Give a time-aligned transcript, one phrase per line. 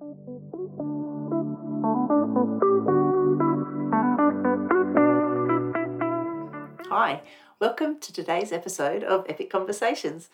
[0.00, 0.06] Hi,
[7.58, 10.30] welcome to today's episode of Epic Conversations.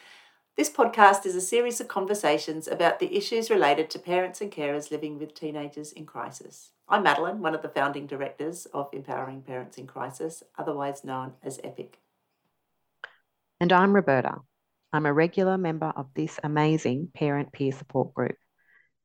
[0.57, 4.93] This podcast is a series of conversations about the issues related to parents and carers
[4.93, 6.71] living with teenagers in crisis.
[6.89, 11.59] I'm Madeline, one of the founding directors of Empowering Parents in Crisis, otherwise known as
[11.65, 11.99] EPIC.
[13.59, 14.43] And I'm Roberta.
[14.93, 18.37] I'm a regular member of this amazing parent peer support group.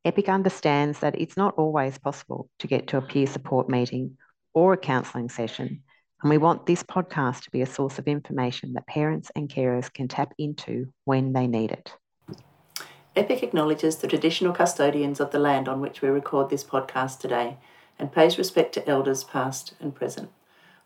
[0.04, 4.18] EPIC understands that it's not always possible to get to a peer support meeting
[4.54, 5.83] or a counselling session
[6.21, 9.91] and we want this podcast to be a source of information that parents and carers
[9.91, 11.96] can tap into when they need it.
[13.15, 17.57] EPIC acknowledges the traditional custodians of the land on which we record this podcast today
[17.99, 20.29] and pays respect to elders past and present.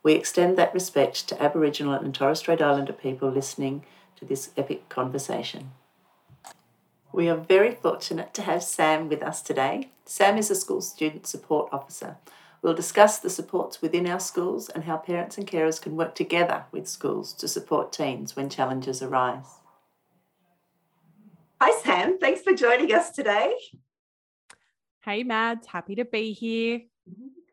[0.02, 3.86] We extend that respect to Aboriginal and Torres Strait Islander people listening
[4.16, 5.72] to this epic conversation.
[7.16, 9.92] We are very fortunate to have Sam with us today.
[10.06, 12.18] Sam is a school student support officer
[12.66, 16.66] We'll discuss the supports within our schools and how parents and carers can work together
[16.72, 19.46] with schools to support teens when challenges arise.
[21.62, 22.18] Hi, Sam.
[22.18, 23.54] Thanks for joining us today.
[25.04, 25.68] Hey, Mads.
[25.68, 26.82] Happy to be here.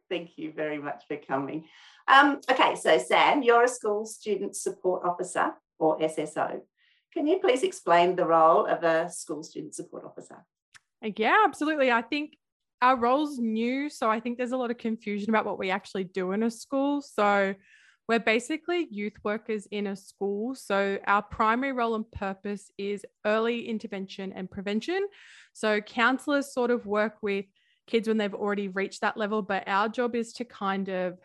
[0.08, 1.66] Thank you very much for coming.
[2.08, 6.62] Um, okay, so Sam, you're a school student support officer or SSO.
[7.12, 10.44] Can you please explain the role of a school student support officer?
[11.04, 11.90] Uh, yeah, absolutely.
[11.90, 12.36] I think
[12.80, 13.90] our role's new.
[13.90, 16.50] So I think there's a lot of confusion about what we actually do in a
[16.50, 17.02] school.
[17.02, 17.54] So
[18.08, 20.54] we're basically youth workers in a school.
[20.54, 25.06] So our primary role and purpose is early intervention and prevention.
[25.52, 27.44] So counselors sort of work with
[27.86, 31.18] kids when they've already reached that level, but our job is to kind of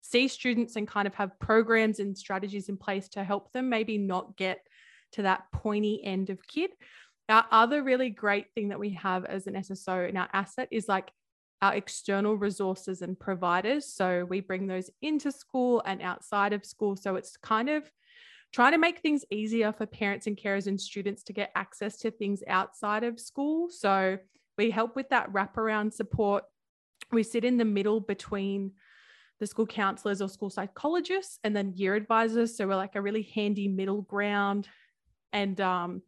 [0.00, 3.98] see students and kind of have programs and strategies in place to help them maybe
[3.98, 4.60] not get
[5.12, 6.70] to that pointy end of kid.
[7.28, 10.88] Our other really great thing that we have as an SSO in our asset is
[10.88, 11.10] like
[11.62, 13.86] our external resources and providers.
[13.92, 16.96] So we bring those into school and outside of school.
[16.96, 17.90] So it's kind of
[18.52, 22.10] trying to make things easier for parents and carers and students to get access to
[22.10, 23.68] things outside of school.
[23.70, 24.18] So
[24.56, 26.44] we help with that wraparound support.
[27.10, 28.72] We sit in the middle between
[29.38, 32.56] the school counselors or school psychologists and then year advisors.
[32.56, 34.68] So we're like a really handy middle ground.
[35.32, 36.02] And um,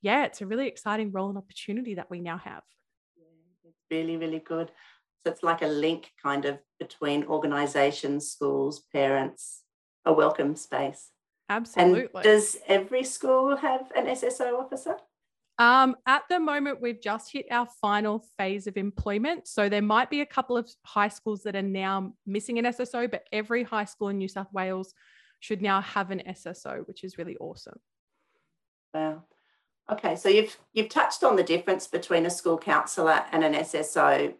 [0.00, 2.62] yeah, it's a really exciting role and opportunity that we now have.
[3.16, 3.24] Yeah,
[3.64, 4.70] it's really, really good.
[5.24, 9.62] So it's like a link kind of between organizations, schools, parents,
[10.04, 11.10] a welcome space.
[11.48, 12.10] Absolutely.
[12.14, 14.96] And does every school have an SSO officer?
[15.58, 19.46] Um, at the moment, we've just hit our final phase of employment.
[19.46, 23.08] So there might be a couple of high schools that are now missing an SSO,
[23.10, 24.94] but every high school in New South Wales
[25.40, 27.78] should now have an SSO, which is really awesome.
[28.94, 29.22] Wow.
[29.90, 34.34] Okay, so you've you've touched on the difference between a school counsellor and an SSO.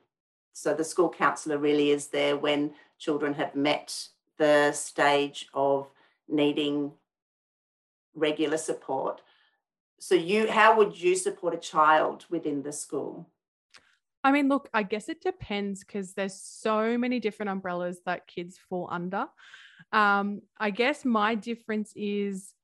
[0.53, 4.09] So the school counsellor really is there when children have met
[4.39, 5.89] the stage of
[6.29, 6.93] needing
[8.15, 9.21] regular support.
[9.99, 13.29] So you how would you support a child within the school?
[14.25, 18.57] I mean, look, I guess it depends because there's so many different umbrellas that kids
[18.69, 19.27] fall under.
[19.93, 22.55] Um, I guess my difference is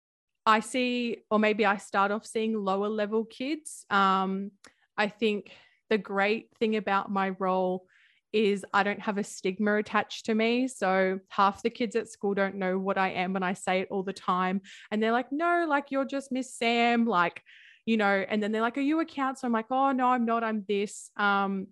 [0.49, 3.85] I see, or maybe I start off seeing lower level kids.
[3.91, 4.51] Um,
[4.97, 5.53] I think
[5.91, 7.85] the great thing about my role
[8.33, 10.67] is I don't have a stigma attached to me.
[10.67, 13.89] So half the kids at school don't know what I am and I say it
[13.91, 14.63] all the time.
[14.91, 17.43] And they're like, no, like you're just Miss Sam, like,
[17.85, 19.49] you know, and then they're like, are you a counselor?
[19.49, 20.45] I'm like, oh, no, I'm not.
[20.45, 21.11] I'm this.
[21.19, 21.67] Um,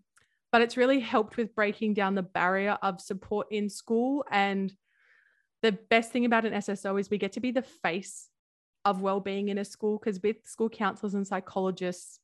[0.52, 4.26] but it's really helped with breaking down the barrier of support in school.
[4.30, 4.70] And
[5.62, 8.28] the best thing about an SSO is we get to be the face
[8.86, 12.20] of well-being in a school because with school counselors and psychologists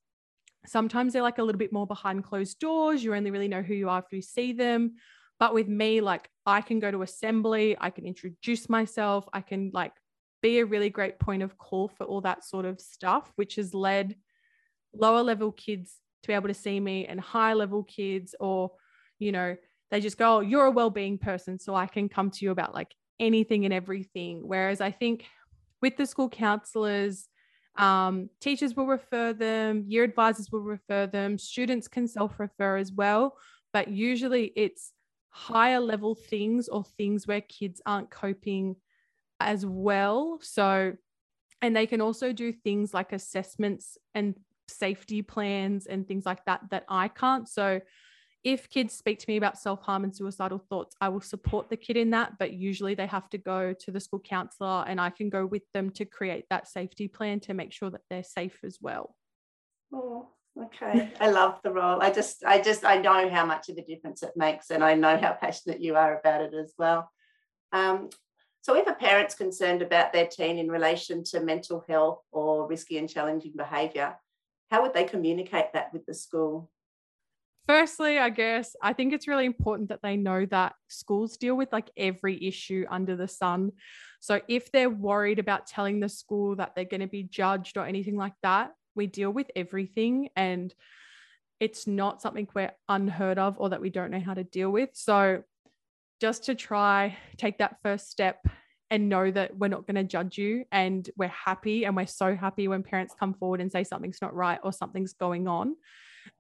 [0.65, 3.03] sometimes they're like a little bit more behind closed doors.
[3.03, 4.95] You only really know who you are if you see them.
[5.41, 9.71] But with me like i can go to assembly i can introduce myself i can
[9.73, 9.93] like
[10.41, 13.75] be a really great point of call for all that sort of stuff which has
[13.75, 14.15] led
[14.95, 18.71] lower level kids to be able to see me and high level kids or
[19.19, 19.57] you know
[19.91, 22.73] they just go oh, you're a well-being person so i can come to you about
[22.73, 24.43] like anything and everything.
[24.47, 25.25] Whereas i think
[25.83, 27.29] with the school counselors.
[27.77, 32.93] Um, teachers will refer them, year advisors will refer them, students can self refer as
[32.93, 33.37] well.
[33.73, 34.93] But usually it's
[35.31, 38.77] higher level things or things where kids aren't coping
[39.41, 40.39] as well.
[40.43, 40.95] So,
[41.61, 44.35] and they can also do things like assessments and
[44.69, 47.49] safety plans and things like that that I can't.
[47.49, 47.81] So,
[48.45, 51.77] if kids speak to me about self harm and suicidal thoughts, I will support the
[51.77, 52.39] kid in that.
[52.39, 55.63] But usually they have to go to the school counselor and I can go with
[55.73, 59.15] them to create that safety plan to make sure that they're safe as well.
[59.93, 60.29] Oh,
[60.61, 62.03] Okay, I love the role.
[62.03, 64.95] I just, I just, I know how much of a difference it makes, and I
[64.95, 67.11] know how passionate you are about it as well.
[67.73, 68.11] Um,
[68.61, 72.99] so, if a parent's concerned about their teen in relation to mental health or risky
[72.99, 74.15] and challenging behaviour,
[74.71, 76.71] how would they communicate that with the school?
[77.69, 81.73] Firstly, I guess I think it's really important that they know that schools deal with
[81.73, 83.73] like every issue under the sun.
[84.21, 87.87] So if they're worried about telling the school that they're going to be judged or
[87.87, 90.75] anything like that, we deal with everything and
[91.61, 94.91] it's not something we're unheard of or that we don't know how to deal with.
[94.95, 95.45] So
[96.21, 98.45] just to try take that first step
[98.91, 102.35] and know that we're not going to judge you and we're happy and we're so
[102.35, 105.77] happy when parents come forward and say something's not right or something's going on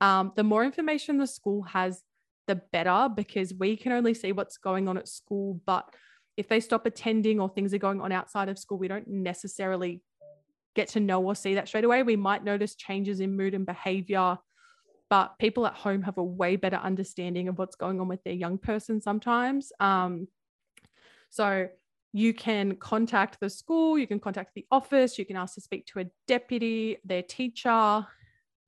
[0.01, 2.03] um, the more information the school has,
[2.49, 5.61] the better because we can only see what's going on at school.
[5.65, 5.89] But
[6.37, 10.03] if they stop attending or things are going on outside of school, we don't necessarily
[10.75, 12.03] get to know or see that straight away.
[12.03, 14.39] We might notice changes in mood and behavior,
[15.11, 18.33] but people at home have a way better understanding of what's going on with their
[18.35, 19.73] young person sometimes.
[19.79, 20.29] Um,
[21.31, 21.69] so
[22.13, 25.87] you can contact the school, you can contact the office, you can ask to speak
[25.87, 28.07] to a deputy, their teacher,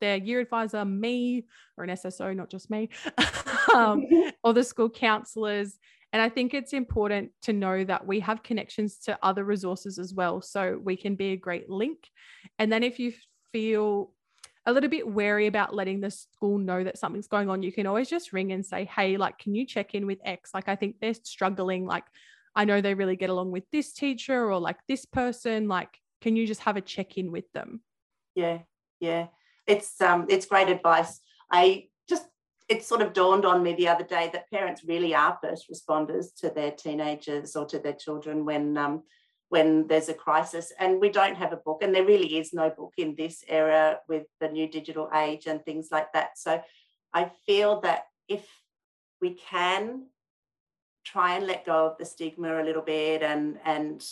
[0.00, 1.46] their year advisor, me,
[1.76, 2.88] or an SSO, not just me,
[3.74, 4.04] um,
[4.42, 5.78] or the school counselors.
[6.12, 10.14] And I think it's important to know that we have connections to other resources as
[10.14, 10.40] well.
[10.40, 12.08] So we can be a great link.
[12.58, 13.12] And then if you
[13.50, 14.12] feel
[14.66, 17.86] a little bit wary about letting the school know that something's going on, you can
[17.86, 20.50] always just ring and say, Hey, like, can you check in with X?
[20.54, 21.84] Like, I think they're struggling.
[21.84, 22.04] Like,
[22.54, 25.66] I know they really get along with this teacher or like this person.
[25.66, 27.80] Like, can you just have a check in with them?
[28.36, 28.60] Yeah.
[29.00, 29.26] Yeah
[29.66, 31.20] it's um it's great advice.
[31.50, 32.26] I just
[32.68, 36.34] it sort of dawned on me the other day that parents really are first responders
[36.40, 39.02] to their teenagers or to their children when um,
[39.50, 42.70] when there's a crisis and we don't have a book and there really is no
[42.70, 46.60] book in this era with the new digital age and things like that so
[47.12, 48.44] i feel that if
[49.20, 50.06] we can
[51.04, 54.04] try and let go of the stigma a little bit and and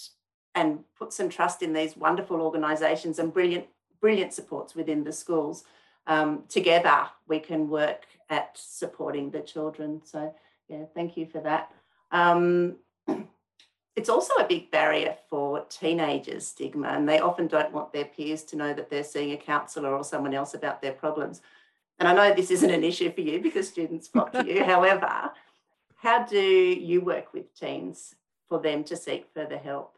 [0.54, 3.66] and put some trust in these wonderful organizations and brilliant
[4.02, 5.64] brilliant supports within the schools.
[6.06, 10.02] Um, together, we can work at supporting the children.
[10.04, 10.34] So,
[10.68, 11.72] yeah, thank you for that.
[12.10, 12.76] Um,
[13.96, 18.42] it's also a big barrier for teenagers, stigma, and they often don't want their peers
[18.44, 21.40] to know that they're seeing a counsellor or someone else about their problems.
[21.98, 24.64] And I know this isn't an issue for you because students flock to you.
[24.74, 25.30] However,
[25.94, 28.16] how do you work with teens
[28.48, 29.96] for them to seek further help?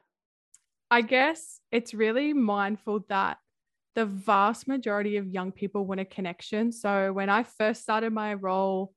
[0.91, 3.39] I guess it's really mindful that
[3.95, 6.73] the vast majority of young people want a connection.
[6.73, 8.93] So when I first started my role,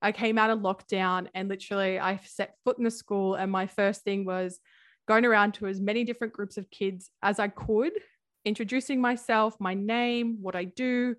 [0.00, 3.34] I came out of lockdown and literally I set foot in the school.
[3.34, 4.60] And my first thing was
[5.06, 7.92] going around to as many different groups of kids as I could,
[8.44, 11.16] introducing myself, my name, what I do,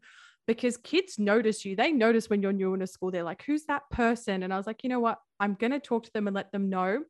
[0.47, 1.75] because kids notice you.
[1.75, 3.11] They notice when you're new in a school.
[3.11, 4.43] They're like, who's that person?
[4.43, 5.19] And I was like, you know what?
[5.39, 7.03] I'm going to talk to them and let them know.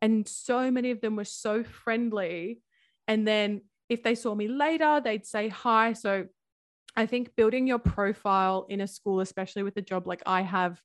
[0.00, 2.60] And so many of them were so friendly.
[3.08, 5.92] And then if they saw me later, they'd say hi.
[5.92, 6.26] So
[6.96, 10.80] I think building your profile in a school, especially with a job like I have,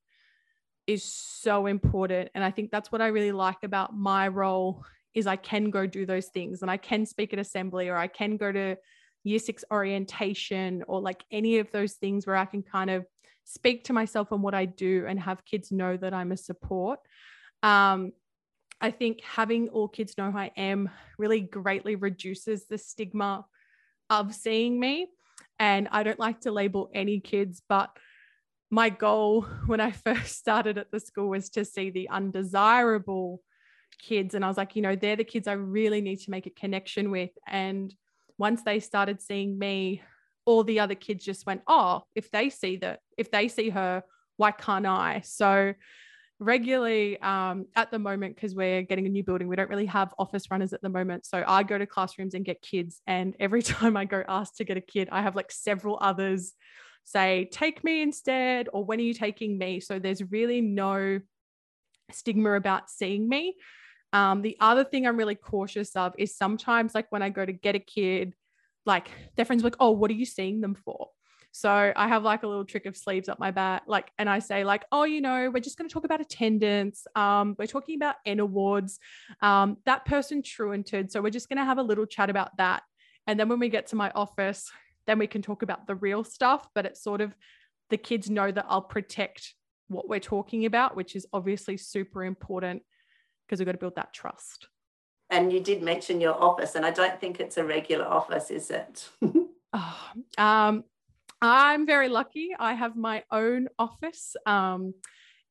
[0.88, 2.30] is so important.
[2.36, 4.84] And I think that's what I really like about my role
[5.14, 8.08] is I can go do those things and I can speak at assembly or I
[8.08, 8.76] can go to
[9.24, 13.06] year six orientation or like any of those things where I can kind of
[13.46, 17.00] speak to myself and what I do and have kids know that I'm a support.
[17.62, 18.12] Um,
[18.84, 23.46] I think having all kids know who I am really greatly reduces the stigma
[24.10, 25.08] of seeing me.
[25.58, 27.90] And I don't like to label any kids, but
[28.70, 33.42] my goal when I first started at the school was to see the undesirable
[34.02, 34.34] kids.
[34.34, 36.50] And I was like, you know, they're the kids I really need to make a
[36.50, 37.32] connection with.
[37.48, 37.96] And
[38.38, 40.02] once they started seeing me,
[40.44, 44.04] all the other kids just went, oh, if they see that, if they see her,
[44.36, 45.22] why can't I?
[45.24, 45.74] So
[46.44, 49.48] regularly um, at the moment because we're getting a new building.
[49.48, 51.26] We don't really have office runners at the moment.
[51.26, 54.64] So i go to classrooms and get kids and every time i go ask to
[54.64, 56.54] get a kid i have like several others
[57.04, 59.80] say take me instead or when are you taking me?
[59.80, 61.20] So there's really no
[62.12, 63.56] stigma about seeing me.
[64.14, 67.52] Um, the other thing i'm really cautious of is sometimes like when i go to
[67.52, 68.36] get a kid
[68.86, 71.10] like their friends like oh what are you seeing them for
[71.55, 74.39] so I have like a little trick of sleeves up my back, like, and I
[74.39, 77.05] say like, oh, you know, we're just going to talk about attendance.
[77.15, 79.00] Um, we're talking about N awards.
[79.39, 82.81] Um, that person truanted, so we're just going to have a little chat about that.
[83.27, 84.72] And then when we get to my office,
[85.05, 86.67] then we can talk about the real stuff.
[86.74, 87.36] But it's sort of
[87.91, 89.53] the kids know that I'll protect
[89.89, 92.81] what we're talking about, which is obviously super important
[93.45, 94.69] because we've got to build that trust.
[95.29, 98.72] And you did mention your office, and I don't think it's a regular office, is
[98.72, 99.07] it?
[99.74, 100.00] oh,
[100.39, 100.83] um,
[101.44, 102.52] I'm very lucky.
[102.58, 104.38] I have my own office.
[104.46, 104.94] Um,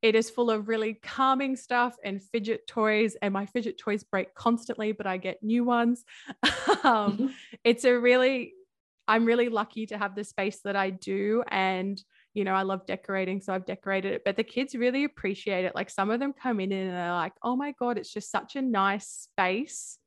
[0.00, 4.34] it is full of really calming stuff and fidget toys, and my fidget toys break
[4.34, 6.04] constantly, but I get new ones.
[6.42, 7.26] um, mm-hmm.
[7.62, 8.54] It's a really,
[9.06, 11.44] I'm really lucky to have the space that I do.
[11.48, 15.66] And, you know, I love decorating, so I've decorated it, but the kids really appreciate
[15.66, 15.74] it.
[15.74, 18.56] Like some of them come in and they're like, oh my God, it's just such
[18.56, 19.98] a nice space.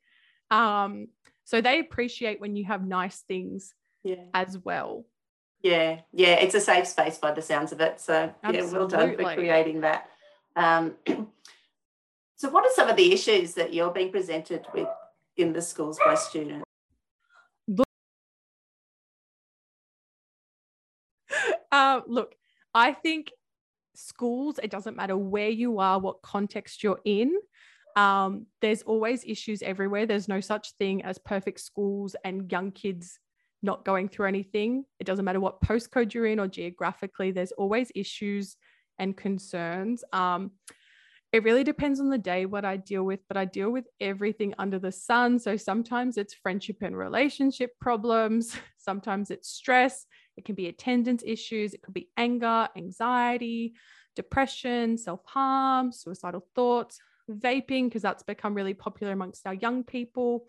[0.50, 1.10] Um,
[1.44, 3.72] so they appreciate when you have nice things
[4.04, 4.26] yeah.
[4.34, 5.06] as well.
[5.66, 8.00] Yeah, yeah, it's a safe space by the sounds of it.
[8.00, 8.72] So Absolutely.
[8.72, 10.08] yeah, well done for creating that.
[10.56, 10.94] Um,
[12.36, 14.88] so, what are some of the issues that you're being presented with
[15.38, 16.64] in the schools by students?
[21.72, 22.36] Uh, look,
[22.74, 23.34] I think
[23.96, 27.36] schools, it doesn't matter where you are, what context you're in,
[27.98, 30.06] um, there's always issues everywhere.
[30.06, 33.20] There's no such thing as perfect schools and young kids
[33.66, 34.86] not going through anything.
[35.00, 38.56] It doesn't matter what postcode you're in or geographically, there's always issues
[38.98, 40.04] and concerns.
[40.14, 40.52] Um,
[41.34, 44.54] it really depends on the day what I deal with, but I deal with everything
[44.58, 45.38] under the sun.
[45.38, 50.06] So sometimes it's friendship and relationship problems, sometimes it's stress,
[50.38, 53.74] it can be attendance issues, it could be anger, anxiety,
[54.16, 60.46] depression, self harm, suicidal thoughts, vaping, because that's become really popular amongst our young people,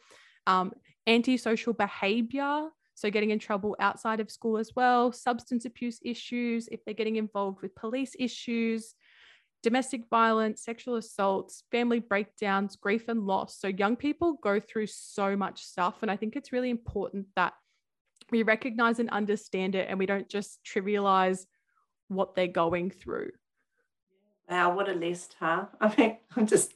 [0.46, 0.72] um,
[1.06, 2.68] antisocial behavior.
[2.96, 7.16] So, getting in trouble outside of school as well, substance abuse issues, if they're getting
[7.16, 8.94] involved with police issues,
[9.62, 13.58] domestic violence, sexual assaults, family breakdowns, grief and loss.
[13.58, 15.96] So, young people go through so much stuff.
[16.00, 17.52] And I think it's really important that
[18.30, 21.44] we recognize and understand it and we don't just trivialize
[22.08, 23.32] what they're going through.
[24.48, 25.66] Wow, what a list, huh?
[25.82, 26.72] I mean, I'm just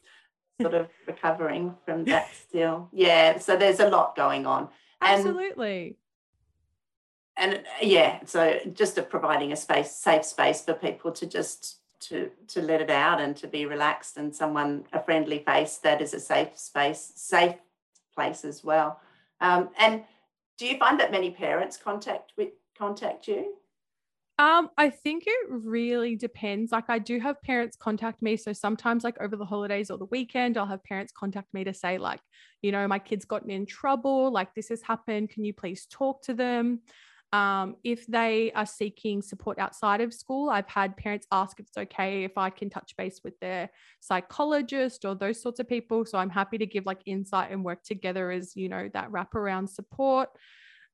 [0.60, 2.90] sort of recovering from that still.
[2.92, 4.68] Yeah, so there's a lot going on.
[5.00, 5.96] Absolutely
[7.40, 12.62] and yeah, so just providing a space, safe space for people to just to to
[12.62, 16.20] let it out and to be relaxed, and someone a friendly face that is a
[16.20, 17.56] safe space, safe
[18.14, 19.00] place as well.
[19.40, 20.04] Um, and
[20.58, 23.54] do you find that many parents contact with contact you?
[24.38, 26.72] Um, I think it really depends.
[26.72, 28.38] Like I do have parents contact me.
[28.38, 31.74] So sometimes like over the holidays or the weekend, I'll have parents contact me to
[31.74, 32.20] say, like,
[32.62, 35.28] you know, my kid's gotten in trouble, like this has happened.
[35.28, 36.80] Can you please talk to them?
[37.32, 41.78] Um, if they are seeking support outside of school, I've had parents ask if it's
[41.78, 43.70] okay if I can touch base with their
[44.00, 46.04] psychologist or those sorts of people.
[46.04, 49.68] So I'm happy to give like insight and work together as, you know, that wraparound
[49.68, 50.30] support.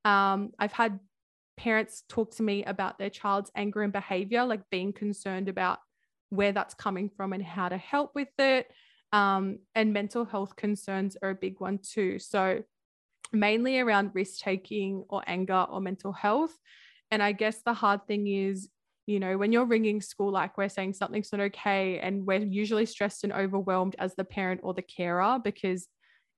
[0.04, 1.00] Um, I've had
[1.56, 5.78] parents talk to me about their child's anger and behavior, like being concerned about
[6.28, 8.70] where that's coming from and how to help with it.
[9.12, 12.18] Um, and mental health concerns are a big one too.
[12.18, 12.62] So
[13.32, 16.56] mainly around risk taking or anger or mental health.
[17.10, 18.68] And I guess the hard thing is,
[19.06, 22.86] you know, when you're ringing school, like we're saying something's not okay, and we're usually
[22.86, 25.86] stressed and overwhelmed as the parent or the carer because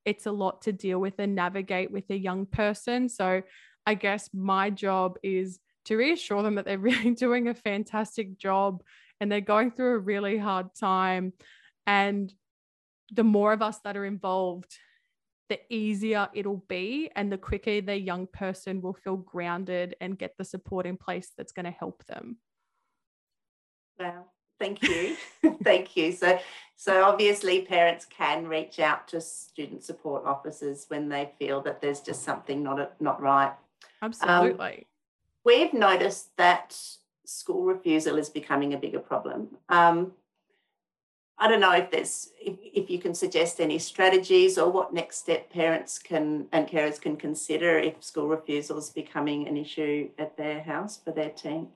[0.05, 3.09] it's a lot to deal with and navigate with a young person.
[3.09, 3.43] So
[3.87, 8.83] I guess my job is to reassure them that they're really doing a fantastic job
[9.21, 11.33] and they're going through a really hard time.
[11.87, 12.33] And
[13.11, 14.77] the more of us that are involved,
[15.49, 20.37] the easier it'll be and the quicker the young person will feel grounded and get
[20.37, 22.37] the support in place that's going to help them.
[23.99, 24.27] Wow.
[24.59, 25.17] Thank you.
[25.63, 26.13] Thank you.
[26.13, 26.39] So
[26.77, 32.01] so obviously parents can reach out to student support officers when they feel that there's
[32.01, 33.53] just something not not right.
[34.03, 34.67] Absolutely.
[34.67, 34.85] Um,
[35.45, 36.77] we've noticed that
[37.25, 39.49] school refusal is becoming a bigger problem.
[39.69, 40.13] Um,
[41.41, 45.19] I don't know if there's if, if you can suggest any strategies or what next
[45.19, 50.37] step parents can and carers can consider if school refusal is becoming an issue at
[50.37, 51.69] their house for their teen.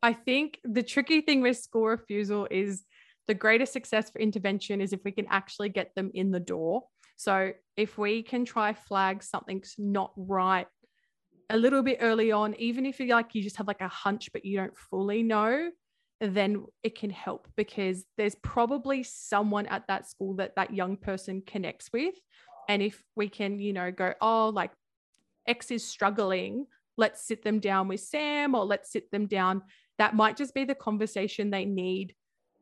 [0.00, 2.84] I think the tricky thing with school refusal is
[3.26, 6.84] the greatest success for intervention is if we can actually get them in the door.
[7.16, 10.68] So if we can try flag something's not right
[11.50, 14.32] a little bit early on, even if you like you just have like a hunch
[14.32, 15.70] but you don't fully know,
[16.20, 21.42] then it can help because there's probably someone at that school that that young person
[21.46, 22.14] connects with.
[22.68, 24.72] And if we can, you know, go, oh, like
[25.46, 29.62] X is struggling, let's sit them down with Sam or let's sit them down.
[29.98, 32.14] That might just be the conversation they need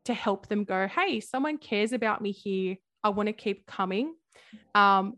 [0.05, 2.77] to help them go, hey, someone cares about me here.
[3.03, 4.15] I want to keep coming.
[4.75, 5.15] Um,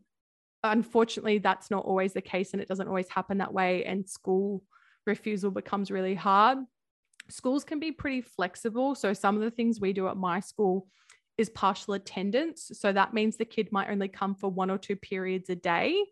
[0.62, 3.85] unfortunately, that's not always the case and it doesn't always happen that way.
[3.85, 4.62] And school
[5.07, 6.59] refusal becomes really hard
[7.30, 8.94] schools can be pretty flexible.
[8.94, 10.88] So some of the things we do at my school
[11.37, 12.70] is partial attendance.
[12.75, 16.04] So that means the kid might only come for one or two periods a day.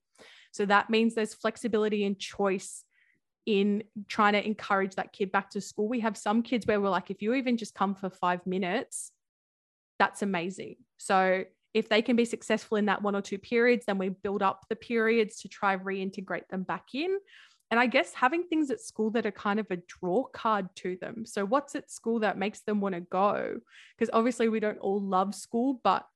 [0.53, 2.85] So that means there's flexibility and choice
[3.45, 5.89] in trying to encourage that kid back to school.
[5.89, 9.13] We have some kids where we're like, if you even just come for five minutes,
[9.99, 10.77] that's amazing.
[10.99, 11.45] So
[11.75, 14.65] if they can be successful in that one or two periods, then we build up
[14.69, 17.19] the periods to try reintegrate them back in.
[17.71, 20.97] And I guess having things at school that are kind of a draw card to
[21.01, 21.27] them.
[21.27, 23.59] So, what's at school that makes them want to go?
[23.97, 26.07] Because obviously, we don't all love school, but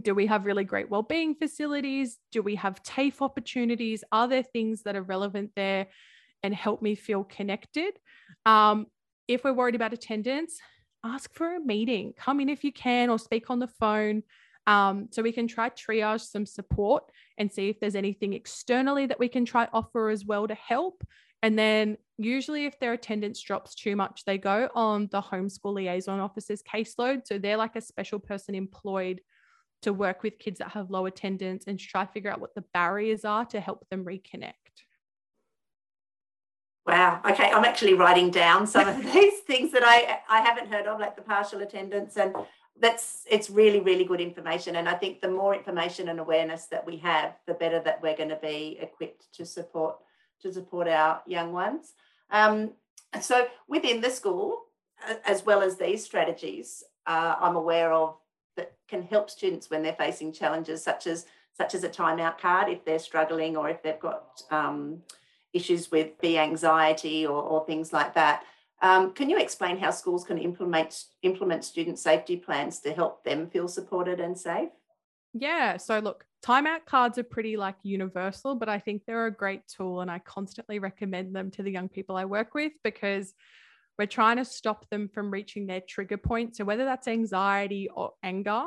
[0.00, 2.18] do we have really great well-being facilities?
[2.32, 4.04] Do we have TAFE opportunities?
[4.12, 5.88] Are there things that are relevant there
[6.42, 7.92] and help me feel connected?
[8.46, 8.86] Um,
[9.26, 10.60] if we're worried about attendance,
[11.04, 12.14] ask for a meeting.
[12.16, 14.22] Come in if you can, or speak on the phone.
[14.66, 17.04] Um, so we can try triage some support
[17.38, 21.04] and see if there's anything externally that we can try offer as well to help.
[21.42, 26.20] And then usually if their attendance drops too much, they go on the homeschool liaison
[26.20, 27.26] officer's caseload.
[27.26, 29.22] So they're like a special person employed
[29.82, 32.64] to work with kids that have low attendance and try to figure out what the
[32.74, 34.52] barriers are to help them reconnect.
[36.86, 37.20] Wow.
[37.24, 37.50] Okay.
[37.50, 41.16] I'm actually writing down some of these things that I, I haven't heard of, like
[41.16, 42.16] the partial attendance.
[42.16, 42.34] And
[42.80, 44.76] that's it's really, really good information.
[44.76, 48.16] And I think the more information and awareness that we have, the better that we're
[48.16, 49.96] going to be equipped to support
[50.42, 51.92] to support our young ones.
[52.30, 52.72] Um,
[53.20, 54.62] so within the school,
[55.26, 58.16] as well as these strategies, uh, I'm aware of
[58.56, 62.68] that can help students when they're facing challenges such as such as a timeout card
[62.70, 65.02] if they're struggling or if they've got um,
[65.52, 68.44] issues with the anxiety or, or things like that.
[68.82, 73.48] Um, can you explain how schools can implement implement student safety plans to help them
[73.50, 74.70] feel supported and safe?
[75.32, 75.76] Yeah.
[75.76, 80.00] So look, timeout cards are pretty like universal, but I think they're a great tool
[80.00, 83.34] and I constantly recommend them to the young people I work with because
[83.98, 86.56] we're trying to stop them from reaching their trigger point.
[86.56, 88.64] So whether that's anxiety or anger,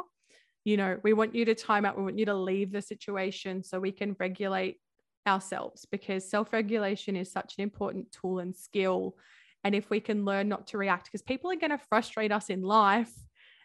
[0.63, 3.63] you know, we want you to time out, we want you to leave the situation
[3.63, 4.79] so we can regulate
[5.27, 9.17] ourselves because self regulation is such an important tool and skill.
[9.63, 12.49] And if we can learn not to react, because people are going to frustrate us
[12.49, 13.13] in life,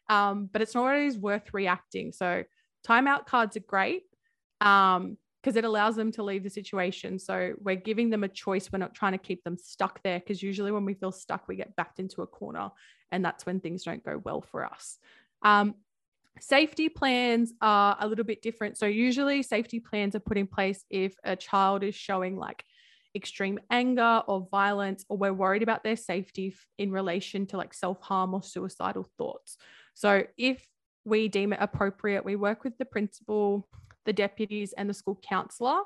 [0.09, 2.13] um, but it's not always worth reacting.
[2.13, 2.45] So,
[2.87, 4.04] timeout cards are great
[4.61, 7.19] because um, it allows them to leave the situation.
[7.19, 8.71] So, we're giving them a choice.
[8.73, 11.56] We're not trying to keep them stuck there because usually when we feel stuck, we
[11.56, 12.71] get backed into a corner.
[13.11, 14.99] And that's when things don't go well for us.
[15.43, 15.75] Um,
[16.41, 18.78] Safety plans are a little bit different.
[18.78, 22.65] So, usually, safety plans are put in place if a child is showing like
[23.19, 28.00] extreme anger or violence, or we're worried about their safety in relation to like self
[28.00, 29.59] harm or suicidal thoughts.
[29.95, 30.67] So, if
[31.04, 33.69] we deem it appropriate, we work with the principal,
[34.07, 35.81] the deputies, and the school counselor.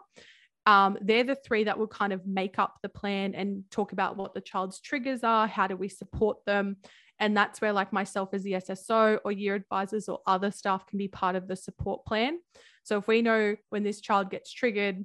[0.65, 4.17] Um, they're the three that will kind of make up the plan and talk about
[4.17, 6.77] what the child's triggers are, how do we support them,
[7.19, 10.99] and that's where, like myself as the SSO or year advisors or other staff, can
[10.99, 12.39] be part of the support plan.
[12.85, 15.05] So if we know when this child gets triggered,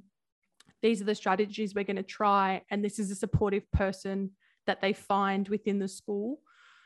[0.82, 4.30] these are the strategies we're going to try, and this is a supportive person
[4.66, 6.40] that they find within the school.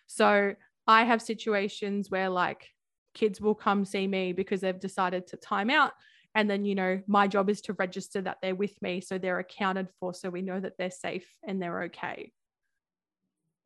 [0.07, 0.55] So
[0.87, 2.69] I have situations where, like,
[3.15, 5.93] kids will come see me because they've decided to time out.
[6.35, 9.01] And then, you know, my job is to register that they're with me.
[9.03, 10.15] So they're accounted for.
[10.15, 12.33] So we know that they're safe and they're okay.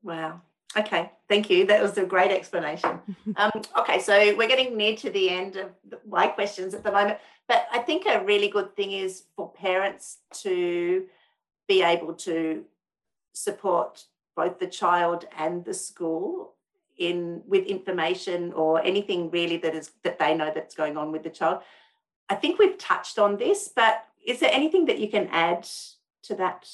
[0.02, 0.42] Wow.
[0.74, 1.66] Okay, thank you.
[1.66, 3.00] That was a great explanation.
[3.36, 5.70] Um, okay, so we're getting near to the end of
[6.08, 10.18] my questions at the moment, but I think a really good thing is for parents
[10.42, 11.04] to
[11.68, 12.64] be able to
[13.34, 14.04] support
[14.36, 16.54] both the child and the school
[16.96, 21.22] in with information or anything really that is that they know that's going on with
[21.22, 21.62] the child.
[22.28, 25.68] I think we've touched on this, but is there anything that you can add
[26.24, 26.68] to that?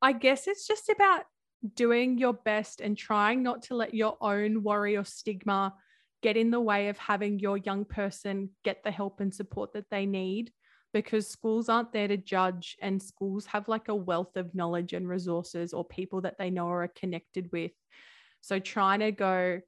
[0.00, 1.26] I guess it's just about
[1.74, 5.74] doing your best and trying not to let your own worry or stigma
[6.22, 9.88] get in the way of having your young person get the help and support that
[9.90, 10.50] they need
[10.92, 15.08] because schools aren't there to judge and schools have like a wealth of knowledge and
[15.08, 17.72] resources or people that they know are connected with.
[18.40, 19.60] So trying to go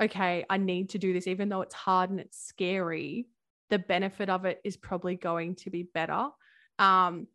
[0.00, 3.26] okay i need to do this even though it's hard and it's scary
[3.70, 6.28] the benefit of it is probably going to be better.
[6.78, 7.28] Um,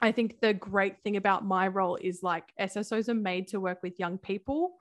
[0.00, 3.82] I think the great thing about my role is like SSOs are made to work
[3.82, 4.76] with young people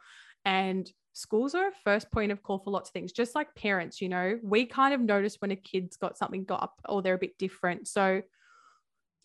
[0.46, 4.02] and schools are a first point of call for lots of things just like parents
[4.02, 4.40] you know?
[4.42, 7.38] We kind of notice when a kid's got something got up or they're a bit
[7.38, 7.88] different.
[7.88, 8.22] So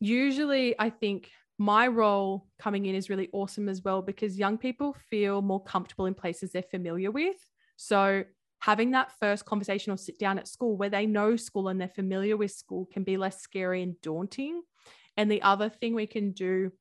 [0.01, 4.97] usually i think my role coming in is really awesome as well because young people
[5.09, 7.37] feel more comfortable in places they're familiar with.
[7.77, 8.25] So
[8.61, 11.89] having that first conversation or sit down at school where they know school and they're
[11.89, 14.63] familiar with school can be less scary and daunting
[15.17, 16.73] and the other thing we can do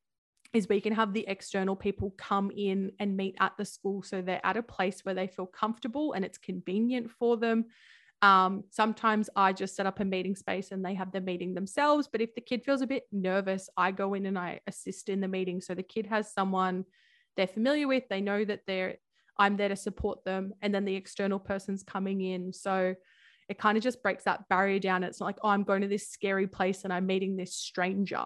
[0.52, 4.22] is we can have the external people come in and meet at the school so
[4.22, 7.64] they're at a place where they feel comfortable and it's convenient for them.
[8.22, 12.08] Um, sometimes I just set up a meeting space and they have the meeting themselves.
[12.10, 15.20] But if the kid feels a bit nervous, I go in and I assist in
[15.20, 15.60] the meeting.
[15.60, 16.84] So the kid has someone
[17.36, 18.96] they're familiar with, they know that they're
[19.36, 20.52] I'm there to support them.
[20.62, 22.52] And then the external person's coming in.
[22.52, 22.94] So
[23.48, 25.04] it kind of just breaks that barrier down.
[25.04, 28.24] It's not like, oh, I'm going to this scary place and I'm meeting this stranger.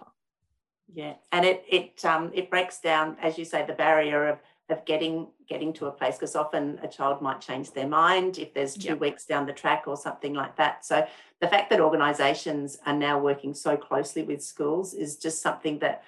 [0.93, 1.15] Yeah.
[1.31, 5.27] And it it um it breaks down, as you say, the barrier of of getting
[5.47, 8.89] getting to a place because often a child might change their mind if there's two
[8.89, 8.99] yep.
[8.99, 11.05] weeks down the track or something like that so
[11.41, 16.03] the fact that organizations are now working so closely with schools is just something that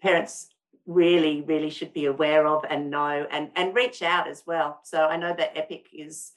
[0.00, 0.48] parents
[0.86, 5.04] really really should be aware of and know and and reach out as well so
[5.06, 6.32] i know that epic is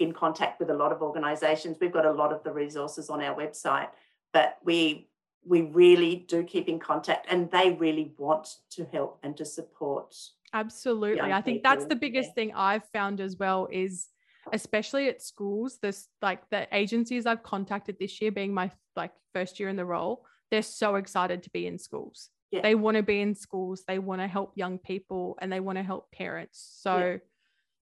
[0.00, 1.76] in contact with a lot of organizations.
[1.80, 3.88] We've got a lot of the resources on our website,
[4.32, 5.08] but we
[5.46, 10.14] we really do keep in contact and they really want to help and to support.
[10.52, 11.32] Absolutely.
[11.32, 12.34] I think that's the biggest yeah.
[12.34, 14.08] thing I've found as well is
[14.52, 19.60] especially at schools, this like the agencies I've contacted this year being my like first
[19.60, 22.28] year in the role, they're so excited to be in schools.
[22.50, 22.60] Yeah.
[22.62, 25.78] They want to be in schools, they want to help young people and they want
[25.78, 26.80] to help parents.
[26.82, 27.16] So yeah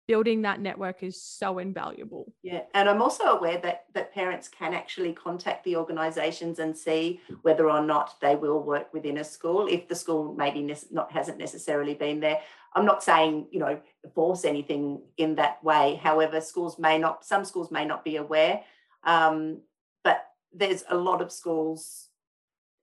[0.09, 2.33] building that network is so invaluable.
[2.41, 7.21] Yeah, and I'm also aware that that parents can actually contact the organisations and see
[7.43, 11.11] whether or not they will work within a school if the school maybe ne- not
[11.11, 12.41] hasn't necessarily been there.
[12.73, 13.79] I'm not saying you know
[14.15, 15.99] force anything in that way.
[16.01, 17.23] However, schools may not.
[17.23, 18.63] Some schools may not be aware,
[19.03, 19.61] um,
[20.03, 22.07] but there's a lot of schools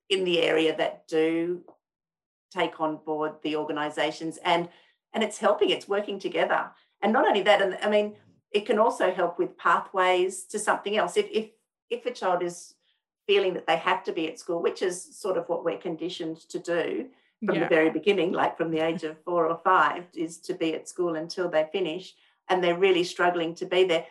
[0.08, 1.64] in the area that do
[2.52, 4.68] take on board the organisations and
[5.12, 5.70] and it's helping.
[5.70, 6.70] It's working together
[7.06, 8.16] and not only that, and I mean,
[8.50, 11.16] it can also help with pathways to something else.
[11.16, 11.50] If if
[11.88, 12.74] if a child is
[13.28, 16.38] feeling that they have to be at school, which is sort of what we're conditioned
[16.48, 17.06] to do
[17.44, 17.60] from yeah.
[17.62, 20.88] the very beginning, like from the age of four or five, is to be at
[20.88, 22.12] school until they finish,
[22.48, 24.04] and they're really struggling to be there.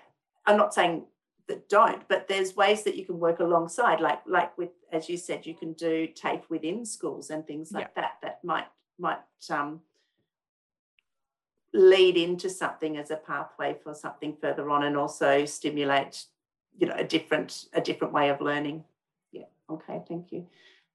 [0.46, 1.04] I'm not saying
[1.50, 5.18] that don't, but there's ways that you can work alongside, like like with as you
[5.18, 8.04] said, you can do TAFE within schools and things like yeah.
[8.04, 8.14] that.
[8.22, 9.82] That might might um,
[11.76, 16.26] lead into something as a pathway for something further on and also stimulate
[16.78, 18.84] you know a different a different way of learning.
[19.32, 19.46] Yeah.
[19.70, 20.48] Okay thank you.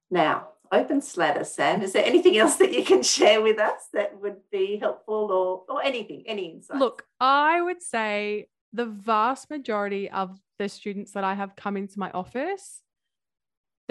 [0.09, 1.81] Now open slather sam.
[1.81, 5.73] Is there anything else that you can share with us that would be helpful or
[5.73, 11.23] or anything any insight look i would say the vast majority of the students that
[11.23, 12.81] i have come into my office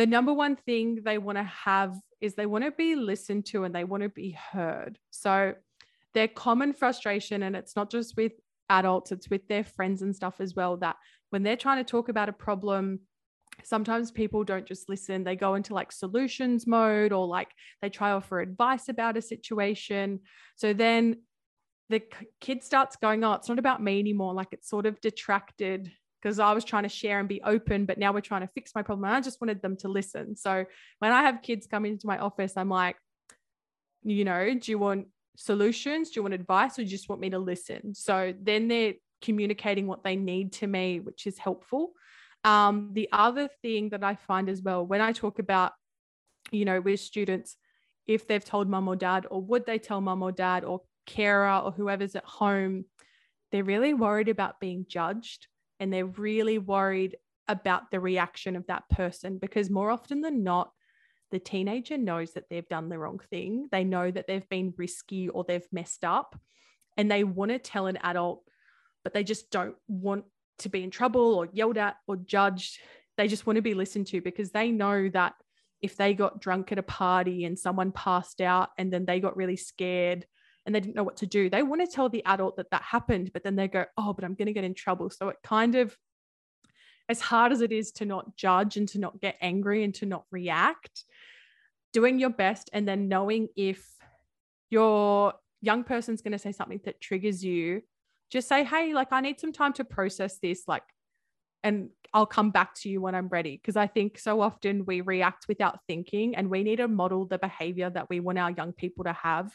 [0.00, 3.64] the number one thing they want to have is they want to be listened to
[3.64, 4.98] and they want to be heard.
[5.10, 5.54] So
[6.14, 8.32] their common frustration, and it's not just with
[8.68, 10.96] adults, it's with their friends and stuff as well, that
[11.30, 13.00] when they're trying to talk about a problem,
[13.64, 15.24] sometimes people don't just listen.
[15.24, 17.48] They go into like solutions mode or like
[17.82, 20.20] they try offer advice about a situation.
[20.56, 21.22] So then
[21.88, 22.02] the
[22.40, 24.34] kid starts going, Oh, it's not about me anymore.
[24.34, 27.98] Like it's sort of detracted because I was trying to share and be open, but
[27.98, 29.06] now we're trying to fix my problem.
[29.06, 30.36] And I just wanted them to listen.
[30.36, 30.64] So
[30.98, 32.96] when I have kids come into my office, I'm like,
[34.02, 35.06] you know, do you want
[35.40, 36.10] solutions?
[36.10, 37.94] Do you want advice or do you just want me to listen?
[37.94, 41.92] So then they're communicating what they need to me, which is helpful.
[42.44, 45.72] Um, the other thing that I find as well, when I talk about,
[46.50, 47.56] you know, with students,
[48.06, 51.58] if they've told mum or dad, or would they tell mum or dad or carer
[51.58, 52.84] or whoever's at home,
[53.50, 55.48] they're really worried about being judged
[55.78, 57.16] and they're really worried
[57.48, 60.70] about the reaction of that person because more often than not,
[61.30, 63.68] the teenager knows that they've done the wrong thing.
[63.70, 66.38] They know that they've been risky or they've messed up
[66.96, 68.42] and they want to tell an adult,
[69.04, 70.24] but they just don't want
[70.58, 72.78] to be in trouble or yelled at or judged.
[73.16, 75.34] They just want to be listened to because they know that
[75.80, 79.36] if they got drunk at a party and someone passed out and then they got
[79.36, 80.26] really scared
[80.66, 82.82] and they didn't know what to do, they want to tell the adult that that
[82.82, 85.08] happened, but then they go, oh, but I'm going to get in trouble.
[85.10, 85.96] So it kind of,
[87.10, 90.06] as hard as it is to not judge and to not get angry and to
[90.06, 91.04] not react,
[91.92, 93.84] doing your best and then knowing if
[94.70, 97.82] your young person's going to say something that triggers you
[98.30, 100.84] just say hey like i need some time to process this like
[101.64, 103.56] and i'll come back to you when i'm ready.
[103.60, 107.38] Because i think so often we react without thinking and we need to model the
[107.38, 109.54] behavior that we want our young people to have.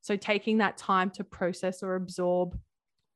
[0.00, 2.58] So taking that time to process or absorb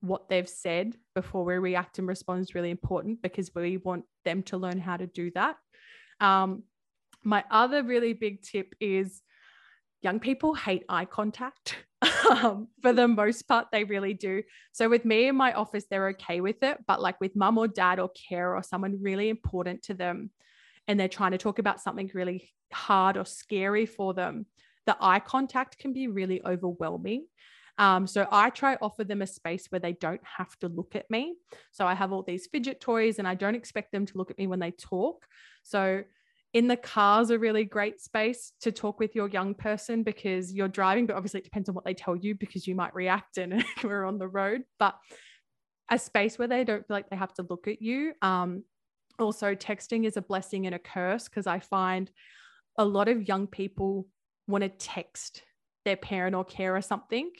[0.00, 4.42] what they've said before we react and respond is really important because we want them
[4.44, 5.56] to learn how to do that
[6.20, 6.62] um,
[7.24, 9.22] my other really big tip is
[10.02, 11.76] young people hate eye contact.
[12.30, 14.42] um, for the most part, they really do.
[14.72, 16.78] So with me in my office, they're okay with it.
[16.86, 20.30] But like with mum or dad or care or someone really important to them,
[20.86, 24.46] and they're trying to talk about something really hard or scary for them,
[24.86, 27.26] the eye contact can be really overwhelming.
[27.78, 31.08] Um, so I try offer them a space where they don't have to look at
[31.10, 31.36] me.
[31.70, 34.38] So I have all these fidget toys and I don't expect them to look at
[34.38, 35.24] me when they talk.
[35.62, 36.02] So
[36.54, 40.52] in the car is a really great space to talk with your young person because
[40.52, 43.38] you're driving, but obviously it depends on what they tell you because you might react
[43.38, 44.62] and we're on the road.
[44.78, 44.96] But
[45.90, 48.12] a space where they don't feel like they have to look at you.
[48.22, 48.64] Um,
[49.18, 52.10] also, texting is a blessing and a curse because I find
[52.76, 54.06] a lot of young people
[54.46, 55.42] want to text
[55.84, 57.30] their parent or carer something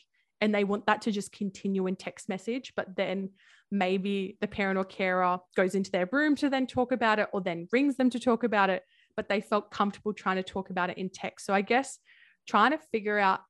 [0.41, 3.31] and they want that to just continue in text message but then
[3.71, 7.41] maybe the parent or carer goes into their room to then talk about it or
[7.41, 8.83] then rings them to talk about it
[9.17, 11.45] but they felt comfortable trying to talk about it in text.
[11.47, 11.99] So i guess
[12.47, 13.41] trying to figure out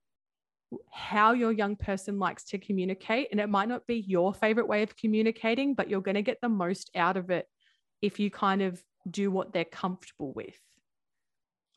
[0.91, 4.83] how your young person likes to communicate and it might not be your favorite way
[4.83, 7.47] of communicating but you're going to get the most out of it
[8.03, 10.59] if you kind of do what they're comfortable with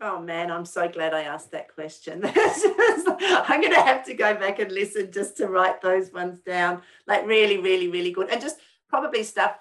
[0.04, 2.24] Oh man, I'm so glad I asked that question.
[2.26, 6.82] I'm going to have to go back and listen just to write those ones down.
[7.06, 8.30] Like really, really, really good.
[8.30, 8.58] And just
[8.90, 9.56] probably stuff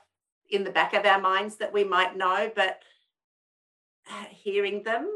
[0.49, 2.81] in the back of our minds that we might know, but
[4.31, 5.09] hearing them,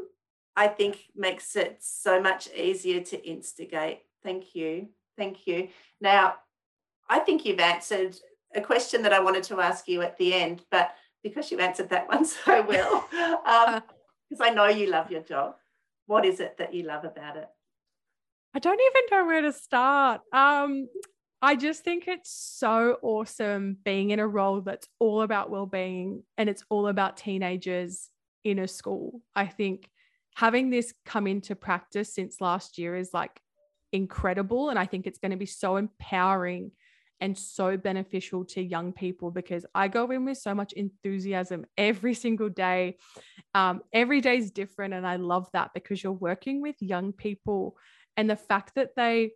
[0.56, 4.00] I think makes it so much easier to instigate.
[4.22, 4.88] Thank you.
[5.16, 5.68] Thank you.
[6.02, 6.34] Now,
[7.08, 8.16] I think you've answered
[8.54, 11.88] a question that I wanted to ask you at the end, but because you answered
[11.90, 13.08] that one so well,
[13.46, 13.82] um,
[14.34, 15.54] because I know you love your job.
[16.06, 17.48] What is it that you love about it?
[18.54, 20.20] I don't even know where to start.
[20.32, 20.88] Um,
[21.40, 26.48] I just think it's so awesome being in a role that's all about well-being and
[26.48, 28.10] it's all about teenagers
[28.44, 29.20] in a school.
[29.34, 29.88] I think
[30.36, 33.40] having this come into practice since last year is like
[33.92, 36.72] incredible and I think it's going to be so empowering
[37.20, 42.14] and so beneficial to young people because I go in with so much enthusiasm every
[42.14, 42.98] single day.
[43.54, 44.94] Um, every day is different.
[44.94, 47.76] And I love that because you're working with young people
[48.16, 49.32] and the fact that they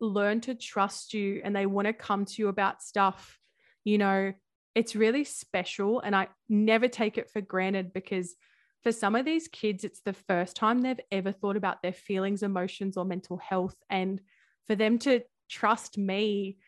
[0.00, 3.38] learn to trust you and they want to come to you about stuff,
[3.84, 4.32] you know,
[4.74, 6.00] it's really special.
[6.00, 8.34] And I never take it for granted because
[8.82, 12.42] for some of these kids, it's the first time they've ever thought about their feelings,
[12.42, 13.74] emotions, or mental health.
[13.90, 14.20] And
[14.66, 16.58] for them to trust me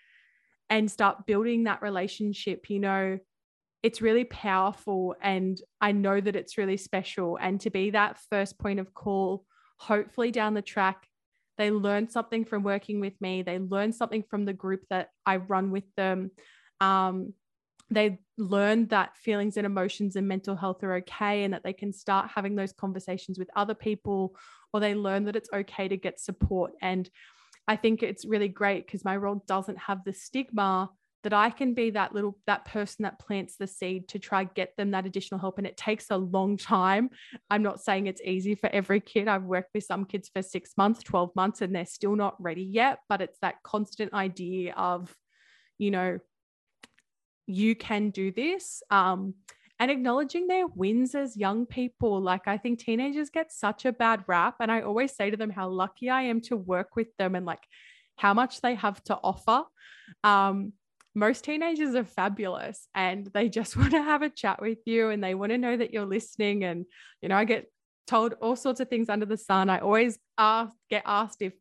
[0.71, 3.19] and start building that relationship, you know,
[3.83, 5.15] it's really powerful.
[5.23, 7.39] And I know that it's really special.
[7.41, 9.45] And to be that first point of call,
[9.79, 11.07] hopefully down the track,
[11.57, 13.43] they learn something from working with me.
[13.43, 16.31] They learn something from the group that I run with them.
[16.81, 17.35] Um,
[17.91, 21.93] they learn that feelings and emotions and mental health are okay and that they can
[21.93, 24.37] start having those conversations with other people,
[24.73, 26.73] or they learn that it's okay to get support.
[26.83, 27.09] And
[27.69, 30.91] I think it's really great because my role doesn't have the stigma
[31.25, 34.77] that I can be that little that person that plants the seed to try get
[34.77, 37.11] them that additional help and it takes a long time.
[37.51, 39.29] I'm not saying it's easy for every kid.
[39.29, 42.63] I've worked with some kids for 6 months, 12 months and they're still not ready
[42.63, 45.15] yet, but it's that constant idea of
[45.77, 46.19] you know
[47.47, 49.35] you can do this um
[49.81, 52.21] and acknowledging their wins as young people.
[52.21, 54.57] Like, I think teenagers get such a bad rap.
[54.61, 57.47] And I always say to them how lucky I am to work with them and
[57.47, 57.63] like
[58.17, 59.63] how much they have to offer.
[60.25, 60.73] Um,
[61.15, 65.23] most teenagers are fabulous and they just want to have a chat with you and
[65.23, 66.65] they want to know that you're listening.
[66.65, 66.85] And,
[67.23, 67.67] you know, I get
[68.07, 69.71] told all sorts of things under the sun.
[69.71, 71.53] I always ask, get asked if,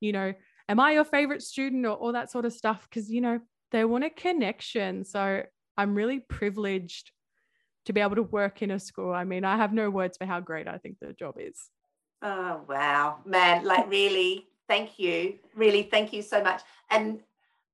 [0.00, 0.32] you know,
[0.68, 2.86] am I your favorite student or all that sort of stuff?
[2.88, 3.40] Because, you know,
[3.72, 5.04] they want a connection.
[5.04, 5.42] So
[5.76, 7.10] I'm really privileged
[7.84, 9.12] to be able to work in a school.
[9.12, 11.70] I mean, I have no words for how great I think the job is.
[12.22, 13.64] Oh, wow, man.
[13.64, 15.34] Like, really, thank you.
[15.54, 16.62] Really, thank you so much.
[16.90, 17.20] And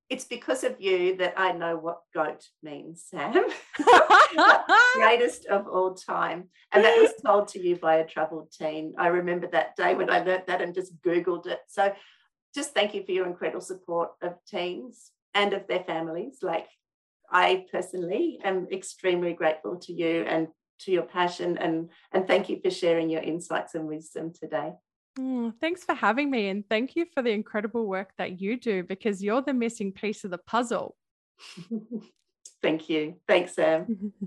[0.09, 3.46] it's because of you that I know what goat means, Sam.
[4.94, 6.49] greatest of all time.
[6.73, 8.94] And that was told to you by a troubled teen.
[8.99, 11.61] I remember that day when I learnt that and just Googled it.
[11.68, 11.92] So
[12.53, 16.38] just thank you for your incredible support of teens and of their families.
[16.42, 16.66] Like
[17.31, 20.49] I personally am extremely grateful to you and
[20.81, 24.73] to your passion and and thank you for sharing your insights and wisdom today.
[25.19, 28.83] Mm, thanks for having me and thank you for the incredible work that you do
[28.83, 30.97] because you're the missing piece of the puzzle.
[32.62, 33.16] thank you.
[33.27, 34.12] Thanks, Sam.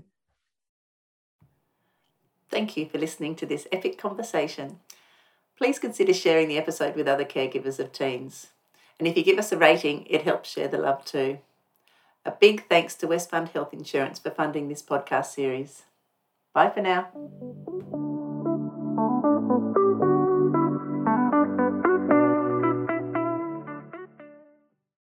[2.50, 4.80] thank you for listening to this epic conversation.
[5.56, 8.48] Please consider sharing the episode with other caregivers of teens.
[8.98, 11.38] And if you give us a rating, it helps share the love too.
[12.24, 15.82] A big thanks to Westfund Health Insurance for funding this podcast series.
[16.54, 18.12] Bye for now.